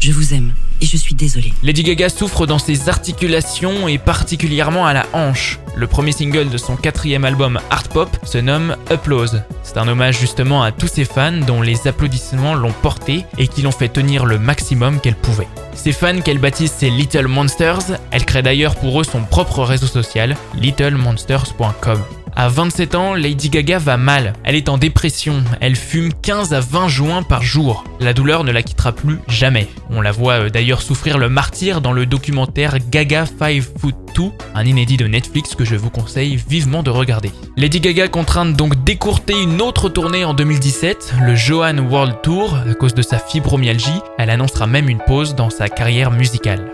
Je 0.00 0.12
vous 0.12 0.33
aime 0.33 0.52
et 0.81 0.87
je 0.87 0.97
suis 0.97 1.14
désolée. 1.14 1.52
Lady 1.64 1.83
Gaga 1.83 2.09
souffre 2.09 2.47
dans 2.47 2.61
ses 2.61 2.88
articulations 2.88 3.88
et 3.88 3.99
particulièrement 3.99 4.87
à 4.87 4.93
la 4.93 5.07
hanche. 5.12 5.59
Le 5.75 5.88
premier 5.88 6.12
single 6.12 6.50
de 6.50 6.59
son 6.59 6.76
quatrième 6.76 7.25
album 7.25 7.59
Art 7.71 7.88
Pop 7.88 8.17
se 8.23 8.38
nomme 8.38 8.76
Applause. 8.88 9.43
C'est 9.64 9.76
un 9.76 9.88
hommage 9.88 10.21
justement 10.21 10.62
à 10.62 10.71
tous 10.71 10.87
ses 10.87 11.05
fans 11.05 11.40
dont 11.47 11.62
les 11.62 11.88
applaudissements 11.88 12.55
l'ont 12.55 12.73
portée 12.73 13.25
et 13.38 13.49
qui 13.49 13.62
l'ont 13.62 13.73
fait 13.73 13.88
tenir 13.88 14.25
le 14.25 14.38
maximum 14.38 15.00
qu'elle 15.00 15.17
pouvait. 15.17 15.49
Ses 15.75 15.93
fans 15.93 16.21
qu'elle 16.21 16.38
baptise 16.38 16.71
ses 16.71 16.90
Little 16.90 17.26
Monsters, 17.26 17.99
elle 18.12 18.25
crée 18.25 18.43
d'ailleurs 18.43 18.76
pour 18.76 19.00
eux 19.00 19.05
son 19.05 19.23
propre 19.23 19.64
réseau 19.64 19.87
social, 19.87 20.37
littlemonsters.com. 20.55 21.99
À 22.37 22.49
27 22.49 22.94
ans, 22.94 23.14
Lady 23.14 23.49
Gaga 23.49 23.78
va 23.78 23.97
mal. 23.97 24.32
Elle 24.44 24.54
est 24.54 24.68
en 24.68 24.78
dépression. 24.78 25.42
Elle 25.61 25.76
fume 25.76 26.12
15 26.12 26.54
à 26.54 26.61
20 26.61 26.88
joints 26.88 27.23
par 27.23 27.42
jour. 27.42 27.85
La 28.00 28.12
douleur 28.12 28.44
ne 28.44 28.52
la 28.52 28.62
quittera 28.62 28.92
plus 28.92 29.18
jamais. 29.28 29.68
On 29.90 30.00
la 30.00 30.12
voit 30.12 30.44
euh, 30.44 30.50
d'ailleurs 30.50 30.82
souffrir 30.82 31.18
le 31.18 31.28
martyr 31.28 31.80
dans 31.80 31.92
le 31.92 32.06
documentaire 32.06 32.78
Gaga 32.90 33.25
5 33.26 33.62
Foot 33.80 33.94
2, 34.14 34.23
un 34.54 34.64
inédit 34.64 34.97
de 34.97 35.06
Netflix 35.06 35.54
que 35.54 35.64
je 35.64 35.76
vous 35.76 35.90
conseille 35.90 36.37
vivement 36.37 36.82
de 36.82 36.90
regarder. 36.90 37.30
Lady 37.56 37.80
Gaga 37.80 38.08
contrainte 38.08 38.54
donc 38.54 38.85
d'écourter 38.85 39.35
une 39.40 39.61
autre 39.61 39.88
tournée 39.88 40.25
en 40.25 40.35
2017, 40.35 41.14
le 41.25 41.35
Johan 41.35 41.78
World 41.78 42.16
Tour, 42.23 42.56
à 42.68 42.75
cause 42.75 42.94
de 42.94 43.02
sa 43.02 43.18
fibromyalgie. 43.18 44.00
Elle 44.18 44.30
annoncera 44.30 44.66
même 44.66 44.88
une 44.88 44.99
pause 44.99 45.35
dans 45.35 45.50
sa 45.50 45.68
carrière 45.68 46.11
musicale. 46.11 46.70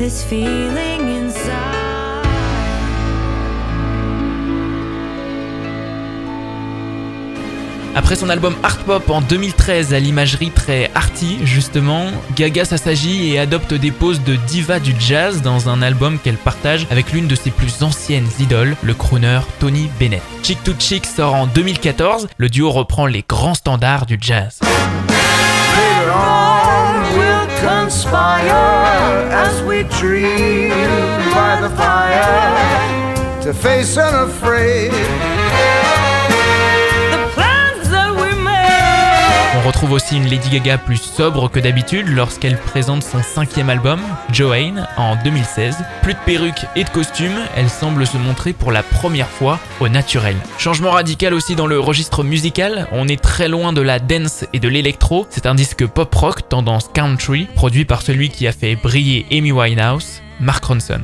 This 0.00 0.24
feeling. 0.24 0.90
Après 7.94 8.16
son 8.16 8.30
album 8.30 8.54
Art 8.62 8.78
Pop 8.78 9.10
en 9.10 9.20
2013 9.20 9.92
à 9.92 10.00
l'imagerie 10.00 10.50
très 10.50 10.90
arty 10.94 11.38
justement, 11.44 12.06
Gaga 12.34 12.64
s'assagit 12.64 13.34
et 13.34 13.38
adopte 13.38 13.74
des 13.74 13.90
poses 13.90 14.22
de 14.24 14.36
diva 14.36 14.80
du 14.80 14.94
jazz 14.98 15.42
dans 15.42 15.68
un 15.68 15.82
album 15.82 16.18
qu'elle 16.18 16.38
partage 16.38 16.86
avec 16.90 17.12
l'une 17.12 17.28
de 17.28 17.34
ses 17.34 17.50
plus 17.50 17.82
anciennes 17.82 18.28
idoles, 18.40 18.76
le 18.82 18.94
crooner 18.94 19.40
Tony 19.58 19.90
Bennett. 20.00 20.22
Chick 20.42 20.62
to 20.64 20.72
Chick 20.78 21.04
sort 21.04 21.34
en 21.34 21.46
2014, 21.46 22.28
le 22.36 22.48
duo 22.48 22.70
reprend 22.70 23.06
les 23.06 23.24
grands 23.28 23.54
standards 23.54 24.06
du 24.06 24.16
jazz. 24.20 24.60
conspire 27.60 29.28
as 29.32 29.62
we 29.62 29.82
dream 30.00 30.70
by 31.34 31.58
the 31.60 31.70
fire 31.76 33.42
to 33.42 33.52
face 33.52 33.96
unafraid. 33.96 35.39
On 39.62 39.66
retrouve 39.66 39.92
aussi 39.92 40.16
une 40.16 40.26
Lady 40.26 40.48
Gaga 40.48 40.78
plus 40.78 40.96
sobre 40.96 41.50
que 41.50 41.60
d'habitude 41.60 42.08
lorsqu'elle 42.08 42.56
présente 42.56 43.02
son 43.02 43.22
cinquième 43.22 43.68
album, 43.68 44.00
Joanne, 44.32 44.88
en 44.96 45.16
2016. 45.22 45.76
Plus 46.02 46.14
de 46.14 46.18
perruques 46.24 46.64
et 46.76 46.84
de 46.84 46.88
costumes, 46.88 47.38
elle 47.56 47.68
semble 47.68 48.06
se 48.06 48.16
montrer 48.16 48.54
pour 48.54 48.72
la 48.72 48.82
première 48.82 49.28
fois 49.28 49.58
au 49.80 49.90
naturel. 49.90 50.36
Changement 50.56 50.92
radical 50.92 51.34
aussi 51.34 51.56
dans 51.56 51.66
le 51.66 51.78
registre 51.78 52.24
musical, 52.24 52.88
on 52.92 53.06
est 53.06 53.20
très 53.20 53.48
loin 53.48 53.74
de 53.74 53.82
la 53.82 53.98
dance 53.98 54.46
et 54.54 54.60
de 54.60 54.68
l'électro, 54.68 55.26
c'est 55.28 55.44
un 55.44 55.54
disque 55.54 55.86
pop-rock 55.86 56.48
tendance 56.48 56.88
country, 56.94 57.46
produit 57.54 57.84
par 57.84 58.00
celui 58.00 58.30
qui 58.30 58.46
a 58.46 58.52
fait 58.52 58.76
briller 58.76 59.26
Amy 59.30 59.52
Winehouse, 59.52 60.22
Mark 60.40 60.64
Ronson. 60.64 61.02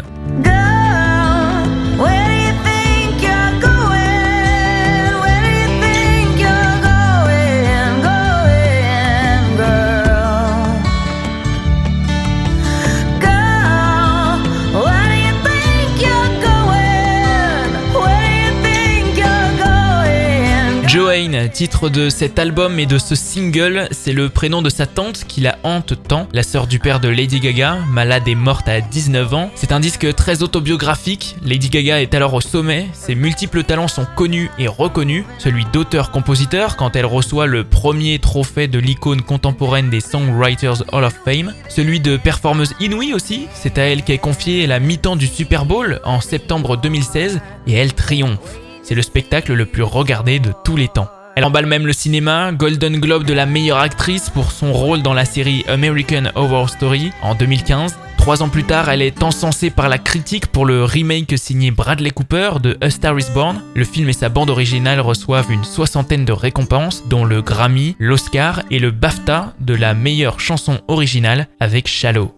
Joanne, 20.96 21.50
titre 21.50 21.90
de 21.90 22.08
cet 22.08 22.38
album 22.38 22.78
et 22.78 22.86
de 22.86 22.96
ce 22.96 23.14
single, 23.14 23.86
c'est 23.90 24.14
le 24.14 24.30
prénom 24.30 24.62
de 24.62 24.70
sa 24.70 24.86
tante 24.86 25.24
qui 25.28 25.42
la 25.42 25.58
hante 25.62 25.92
tant, 26.08 26.26
la 26.32 26.42
sœur 26.42 26.66
du 26.66 26.78
père 26.78 27.00
de 27.00 27.08
Lady 27.08 27.38
Gaga, 27.38 27.80
malade 27.90 28.26
et 28.26 28.34
morte 28.34 28.66
à 28.66 28.80
19 28.80 29.34
ans. 29.34 29.50
C'est 29.56 29.72
un 29.72 29.80
disque 29.80 30.14
très 30.14 30.42
autobiographique, 30.42 31.36
Lady 31.44 31.68
Gaga 31.68 32.00
est 32.00 32.14
alors 32.14 32.32
au 32.32 32.40
sommet, 32.40 32.86
ses 32.94 33.14
multiples 33.14 33.62
talents 33.62 33.88
sont 33.88 34.06
connus 34.16 34.50
et 34.58 34.68
reconnus, 34.68 35.26
celui 35.36 35.66
d'auteur-compositeur 35.66 36.78
quand 36.78 36.96
elle 36.96 37.04
reçoit 37.04 37.44
le 37.44 37.64
premier 37.64 38.18
trophée 38.18 38.66
de 38.66 38.78
l'icône 38.78 39.20
contemporaine 39.20 39.90
des 39.90 40.00
Songwriters 40.00 40.82
Hall 40.92 41.04
of 41.04 41.14
Fame, 41.26 41.52
celui 41.68 42.00
de 42.00 42.16
performeuse 42.16 42.72
inouïe 42.80 43.12
aussi, 43.12 43.48
c'est 43.52 43.76
à 43.76 43.82
elle 43.82 44.02
qu'est 44.02 44.16
confiée 44.16 44.66
la 44.66 44.80
mi-temps 44.80 45.16
du 45.16 45.26
Super 45.26 45.66
Bowl 45.66 46.00
en 46.04 46.22
septembre 46.22 46.78
2016 46.78 47.40
et 47.66 47.74
elle 47.74 47.92
triomphe. 47.92 48.65
C'est 48.86 48.94
le 48.94 49.02
spectacle 49.02 49.52
le 49.52 49.66
plus 49.66 49.82
regardé 49.82 50.38
de 50.38 50.52
tous 50.64 50.76
les 50.76 50.86
temps. 50.86 51.08
Elle 51.34 51.44
emballe 51.44 51.66
même 51.66 51.88
le 51.88 51.92
cinéma, 51.92 52.52
Golden 52.52 53.00
Globe 53.00 53.24
de 53.24 53.34
la 53.34 53.44
meilleure 53.44 53.78
actrice 53.78 54.30
pour 54.30 54.52
son 54.52 54.72
rôle 54.72 55.02
dans 55.02 55.12
la 55.12 55.24
série 55.24 55.64
American 55.66 56.30
Horror 56.36 56.70
Story 56.70 57.10
en 57.20 57.34
2015. 57.34 57.96
Trois 58.16 58.44
ans 58.44 58.48
plus 58.48 58.62
tard, 58.62 58.88
elle 58.88 59.02
est 59.02 59.24
encensée 59.24 59.70
par 59.70 59.88
la 59.88 59.98
critique 59.98 60.46
pour 60.46 60.64
le 60.64 60.84
remake 60.84 61.36
signé 61.36 61.72
Bradley 61.72 62.12
Cooper 62.12 62.52
de 62.62 62.78
A 62.80 62.88
Star 62.88 63.18
Is 63.18 63.26
Born. 63.34 63.60
Le 63.74 63.84
film 63.84 64.08
et 64.08 64.12
sa 64.12 64.28
bande 64.28 64.50
originale 64.50 65.00
reçoivent 65.00 65.50
une 65.50 65.64
soixantaine 65.64 66.24
de 66.24 66.32
récompenses, 66.32 67.02
dont 67.08 67.24
le 67.24 67.42
Grammy, 67.42 67.96
l'Oscar 67.98 68.62
et 68.70 68.78
le 68.78 68.92
BAFTA 68.92 69.54
de 69.58 69.74
la 69.74 69.94
meilleure 69.94 70.38
chanson 70.38 70.80
originale 70.86 71.48
avec 71.58 71.88
Shallow. 71.88 72.32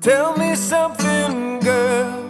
Tell 0.00 0.34
me 0.36 0.56
something, 0.56 1.62
girl. 1.62 2.29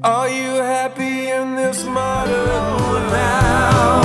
Are 0.00 0.28
you 0.28 0.62
happy 0.62 1.28
in 1.32 1.56
this 1.56 1.84
modern 1.84 3.10
now? 3.10 4.00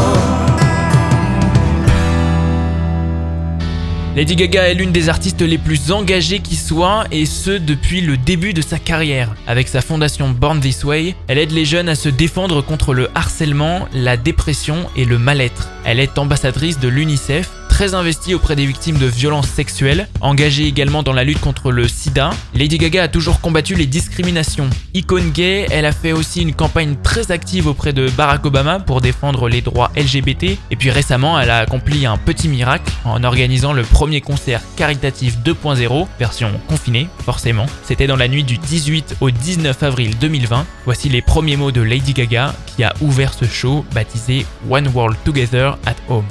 Lady 4.16 4.36
Gaga 4.36 4.70
est 4.70 4.74
l'une 4.74 4.92
des 4.92 5.10
artistes 5.10 5.42
les 5.42 5.60
plus 5.60 5.92
engagées 5.92 6.40
qui 6.40 6.56
soit, 6.56 7.04
et 7.12 7.28
ce 7.28 7.52
depuis 7.52 8.02
le 8.02 8.18
début 8.18 8.54
de 8.54 8.64
sa 8.64 8.80
carrière. 8.80 9.36
Avec 9.46 9.68
sa 9.68 9.82
fondation 9.82 10.30
Born 10.30 10.60
This 10.60 10.84
Way, 10.84 11.16
elle 11.28 11.38
aide 11.38 11.52
les 11.52 11.66
jeunes 11.66 11.90
à 11.90 11.96
se 11.96 12.10
défendre 12.10 12.64
contre 12.64 12.96
le 12.96 13.10
harcèlement, 13.14 13.88
la 13.94 14.18
dépression 14.18 14.88
et 14.96 15.06
le 15.06 15.20
mal-être. 15.20 15.70
Elle 15.86 16.00
est 16.00 16.18
ambassadrice 16.18 16.80
de 16.80 16.88
l'UNICEF 16.88 17.52
très 17.74 17.96
investie 17.96 18.36
auprès 18.36 18.56
des 18.56 18.68
victimes 18.68 19.00
de 19.00 19.08
violences 19.08 19.48
sexuelles, 19.48 20.08
engagée 20.22 20.68
également 20.68 21.02
dans 21.02 21.12
la 21.12 21.24
lutte 21.24 21.40
contre 21.40 21.72
le 21.72 21.88
sida. 21.88 22.30
Lady 22.54 22.78
Gaga 22.78 23.02
a 23.02 23.08
toujours 23.08 23.42
combattu 23.42 23.74
les 23.74 23.88
discriminations. 23.88 24.70
Icône 24.94 25.32
gay, 25.32 25.66
elle 25.72 25.88
a 25.88 25.92
fait 25.92 26.12
aussi 26.12 26.44
une 26.44 26.54
campagne 26.54 26.96
très 27.02 27.32
active 27.32 27.66
auprès 27.66 27.92
de 27.92 28.12
Barack 28.12 28.46
Obama 28.46 28.80
pour 28.80 29.02
défendre 29.02 29.50
les 29.50 29.62
droits 29.62 29.92
LGBT. 29.98 30.56
Et 30.70 30.76
puis 30.78 30.92
récemment, 30.92 31.40
elle 31.40 31.50
a 31.50 31.58
accompli 31.58 32.06
un 32.06 32.18
petit 32.18 32.48
miracle 32.48 32.92
en 33.06 33.24
organisant 33.24 33.74
le 33.74 33.82
premier 33.82 34.22
concert 34.22 34.62
caritatif 34.76 35.40
2.0, 35.44 36.06
version 36.20 36.52
confinée, 36.68 37.08
forcément. 37.26 37.66
C'était 37.84 38.06
dans 38.06 38.18
la 38.18 38.28
nuit 38.28 38.44
du 38.44 38.60
18 38.60 39.16
au 39.20 39.32
19 39.32 39.82
avril 39.82 40.16
2020. 40.20 40.68
Voici 40.86 41.10
les 41.10 41.24
premiers 41.24 41.58
mots 41.58 41.72
de 41.72 41.82
Lady 41.82 42.14
Gaga 42.14 42.54
qui 42.68 42.84
a 42.84 42.94
ouvert 43.02 43.34
ce 43.34 43.46
show 43.46 43.84
baptisé 43.96 44.46
One 44.70 44.90
World 44.94 45.18
Together 45.26 45.76
at 45.88 45.96
Home. 46.08 46.26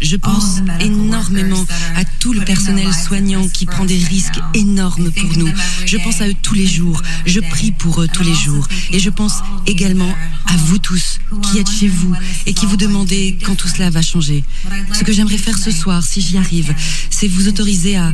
Je 0.00 0.16
pense 0.16 0.60
énormément 0.80 1.64
à 1.96 2.04
tout 2.20 2.32
le 2.32 2.40
personnel 2.40 2.92
soignant 2.92 3.46
qui 3.48 3.66
prend 3.66 3.84
des 3.84 3.98
risques 3.98 4.40
énormes 4.54 5.10
pour 5.10 5.36
nous. 5.36 5.50
Je 5.84 5.96
pense 5.98 6.20
à 6.20 6.28
eux 6.28 6.34
tous 6.42 6.54
les 6.54 6.66
jours. 6.66 7.02
Je 7.24 7.40
prie 7.40 7.72
pour 7.72 8.02
eux 8.02 8.08
tous 8.08 8.22
les 8.22 8.34
jours. 8.34 8.66
Et 8.92 8.98
je 8.98 9.10
pense 9.10 9.42
également 9.66 10.14
à 10.46 10.56
vous 10.56 10.78
tous 10.78 11.18
qui 11.42 11.58
êtes 11.58 11.70
chez 11.70 11.88
vous 11.88 12.14
et 12.46 12.54
qui 12.54 12.66
vous 12.66 12.76
demandez 12.76 13.38
quand 13.44 13.54
tout 13.54 13.68
cela 13.68 13.90
va 13.90 14.02
changer. 14.02 14.44
Ce 14.92 15.04
que 15.04 15.12
j'aimerais 15.12 15.38
faire 15.38 15.58
ce 15.58 15.70
soir, 15.70 16.02
si 16.02 16.20
j'y 16.20 16.38
arrive, 16.38 16.74
c'est 17.10 17.28
vous 17.28 17.48
autoriser 17.48 17.96
à... 17.96 18.12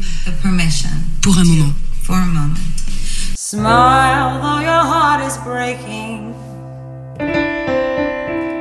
pour 1.20 1.38
un 1.38 1.44
moment. 1.44 1.72
Smile 3.36 4.40
though 4.40 4.60
your 4.60 4.82
heart 4.82 5.20
is 5.20 5.36
breaking. 5.44 6.32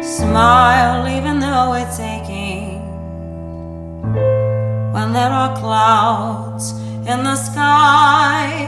Smile 0.02 1.08
even 1.08 1.40
though 1.40 1.74
it's 1.74 1.98
aching. 2.00 2.61
And 4.04 5.16
there 5.16 5.32
are 5.32 5.56
clouds 5.56 6.72
in 7.08 7.24
the 7.24 7.36
sky. 7.36 8.68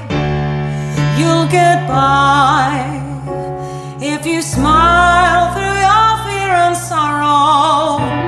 You'll 1.18 1.48
get 1.48 1.88
by 1.88 3.02
if 4.02 4.26
you 4.26 4.42
smile 4.42 5.54
through 5.54 5.78
your 5.88 6.12
fear 6.26 6.54
and 6.68 6.76
sorrow. 6.76 8.23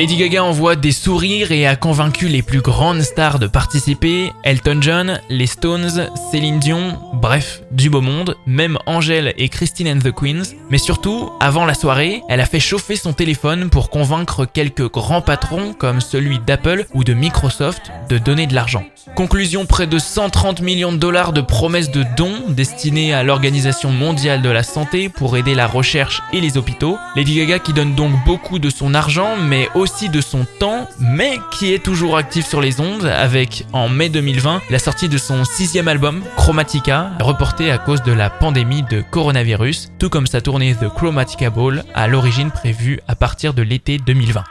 Lady 0.00 0.16
Gaga 0.16 0.42
envoie 0.42 0.76
des 0.76 0.92
sourires 0.92 1.52
et 1.52 1.66
a 1.66 1.76
convaincu 1.76 2.26
les 2.26 2.40
plus 2.40 2.62
grandes 2.62 3.02
stars 3.02 3.38
de 3.38 3.46
participer 3.46 4.32
Elton 4.44 4.78
John, 4.80 5.20
les 5.28 5.46
Stones, 5.46 6.08
Céline 6.30 6.58
Dion, 6.58 6.98
bref, 7.12 7.60
du 7.70 7.90
beau 7.90 8.00
monde, 8.00 8.34
même 8.46 8.78
Angèle 8.86 9.34
et 9.36 9.50
Christine 9.50 9.88
and 9.88 9.98
the 9.98 10.10
Queens. 10.10 10.54
Mais 10.70 10.78
surtout, 10.78 11.30
avant 11.38 11.66
la 11.66 11.74
soirée, 11.74 12.22
elle 12.30 12.40
a 12.40 12.46
fait 12.46 12.60
chauffer 12.60 12.96
son 12.96 13.12
téléphone 13.12 13.68
pour 13.68 13.90
convaincre 13.90 14.46
quelques 14.46 14.90
grands 14.90 15.20
patrons 15.20 15.74
comme 15.74 16.00
celui 16.00 16.38
d'Apple 16.38 16.86
ou 16.94 17.04
de 17.04 17.12
Microsoft 17.12 17.90
de 18.08 18.16
donner 18.16 18.46
de 18.46 18.54
l'argent. 18.54 18.84
Conclusion, 19.16 19.66
près 19.66 19.86
de 19.86 19.98
130 19.98 20.62
millions 20.62 20.92
de 20.92 20.96
dollars 20.96 21.34
de 21.34 21.42
promesses 21.42 21.90
de 21.90 22.06
dons 22.16 22.40
destinés 22.48 23.12
à 23.12 23.22
l'Organisation 23.22 23.90
mondiale 23.90 24.40
de 24.40 24.48
la 24.48 24.62
santé 24.62 25.10
pour 25.10 25.36
aider 25.36 25.54
la 25.54 25.66
recherche 25.66 26.22
et 26.32 26.40
les 26.40 26.56
hôpitaux. 26.56 26.96
Lady 27.16 27.36
Gaga 27.36 27.58
qui 27.58 27.74
donne 27.74 27.94
donc 27.94 28.12
beaucoup 28.24 28.58
de 28.58 28.70
son 28.70 28.94
argent 28.94 29.36
mais 29.36 29.68
aussi 29.74 29.89
de 30.12 30.20
son 30.20 30.46
temps 30.58 30.88
mais 30.98 31.38
qui 31.50 31.74
est 31.74 31.82
toujours 31.82 32.16
active 32.16 32.46
sur 32.46 32.60
les 32.60 32.80
ondes 32.80 33.04
avec 33.04 33.66
en 33.72 33.88
mai 33.88 34.08
2020 34.08 34.62
la 34.70 34.78
sortie 34.78 35.08
de 35.08 35.18
son 35.18 35.44
sixième 35.44 35.88
album 35.88 36.22
Chromatica 36.36 37.10
reporté 37.20 37.70
à 37.70 37.78
cause 37.78 38.02
de 38.02 38.12
la 38.12 38.30
pandémie 38.30 38.82
de 38.82 39.02
coronavirus 39.02 39.90
tout 39.98 40.08
comme 40.08 40.26
sa 40.26 40.40
tournée 40.40 40.74
The 40.74 40.88
Chromatica 40.88 41.50
Ball 41.50 41.84
à 41.94 42.06
l'origine 42.06 42.50
prévue 42.50 43.00
à 43.08 43.14
partir 43.14 43.52
de 43.52 43.62
l'été 43.62 43.98
2020. 43.98 44.44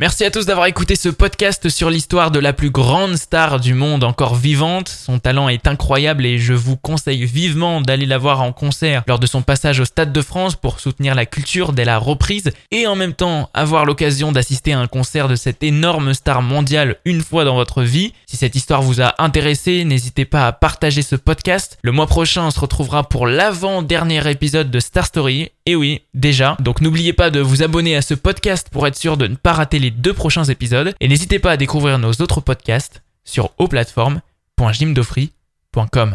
Merci 0.00 0.24
à 0.24 0.30
tous 0.30 0.46
d'avoir 0.46 0.66
écouté 0.66 0.96
ce 0.96 1.10
podcast 1.10 1.68
sur 1.68 1.90
l'histoire 1.90 2.30
de 2.30 2.38
la 2.38 2.54
plus 2.54 2.70
grande 2.70 3.16
star 3.16 3.60
du 3.60 3.74
monde 3.74 4.02
encore 4.02 4.34
vivante. 4.34 4.88
Son 4.88 5.18
talent 5.18 5.50
est 5.50 5.66
incroyable 5.66 6.24
et 6.24 6.38
je 6.38 6.54
vous 6.54 6.78
conseille 6.78 7.26
vivement 7.26 7.82
d'aller 7.82 8.06
la 8.06 8.16
voir 8.16 8.40
en 8.40 8.50
concert 8.50 9.02
lors 9.06 9.18
de 9.18 9.26
son 9.26 9.42
passage 9.42 9.78
au 9.78 9.84
Stade 9.84 10.10
de 10.10 10.22
France 10.22 10.56
pour 10.56 10.80
soutenir 10.80 11.14
la 11.14 11.26
culture 11.26 11.74
dès 11.74 11.84
la 11.84 11.98
reprise 11.98 12.50
et 12.70 12.86
en 12.86 12.96
même 12.96 13.12
temps 13.12 13.50
avoir 13.52 13.84
l'occasion 13.84 14.32
d'assister 14.32 14.72
à 14.72 14.78
un 14.78 14.86
concert 14.86 15.28
de 15.28 15.36
cette 15.36 15.62
énorme 15.62 16.14
star 16.14 16.40
mondiale 16.40 16.96
une 17.04 17.20
fois 17.20 17.44
dans 17.44 17.56
votre 17.56 17.82
vie. 17.82 18.14
Si 18.24 18.38
cette 18.38 18.54
histoire 18.54 18.80
vous 18.80 19.02
a 19.02 19.22
intéressé, 19.22 19.84
n'hésitez 19.84 20.24
pas 20.24 20.46
à 20.46 20.52
partager 20.52 21.02
ce 21.02 21.16
podcast. 21.16 21.76
Le 21.82 21.92
mois 21.92 22.06
prochain, 22.06 22.46
on 22.46 22.50
se 22.50 22.60
retrouvera 22.60 23.06
pour 23.06 23.26
l'avant-dernier 23.26 24.30
épisode 24.30 24.70
de 24.70 24.80
Star 24.80 25.04
Story. 25.04 25.50
Et 25.66 25.76
oui, 25.76 26.00
déjà. 26.14 26.56
Donc 26.58 26.80
n'oubliez 26.80 27.12
pas 27.12 27.28
de 27.28 27.40
vous 27.40 27.62
abonner 27.62 27.96
à 27.96 28.02
ce 28.02 28.14
podcast 28.14 28.68
pour 28.72 28.86
être 28.86 28.96
sûr 28.96 29.18
de 29.18 29.26
ne 29.26 29.36
pas 29.36 29.52
rater 29.52 29.78
les 29.78 29.89
deux 29.90 30.14
prochains 30.14 30.44
épisodes 30.44 30.94
et 31.00 31.08
n'hésitez 31.08 31.38
pas 31.38 31.52
à 31.52 31.56
découvrir 31.56 31.98
nos 31.98 32.12
autres 32.12 32.40
podcasts 32.40 33.02
sur 33.24 33.50
auplateforme.jimdofree.com. 33.58 36.08